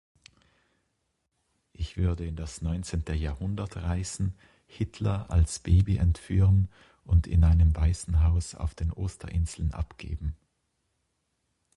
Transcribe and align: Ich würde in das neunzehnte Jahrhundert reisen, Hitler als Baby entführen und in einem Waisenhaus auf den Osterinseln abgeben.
Ich 1.73 1.95
würde 1.95 2.25
in 2.25 2.35
das 2.35 2.63
neunzehnte 2.63 3.13
Jahrhundert 3.13 3.77
reisen, 3.77 4.33
Hitler 4.65 5.29
als 5.29 5.59
Baby 5.59 5.97
entführen 5.97 6.69
und 7.03 7.27
in 7.27 7.43
einem 7.43 7.75
Waisenhaus 7.75 8.55
auf 8.55 8.73
den 8.73 8.91
Osterinseln 8.91 9.75
abgeben. 9.75 10.35